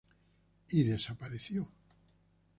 [0.71, 1.69] Y desapareció.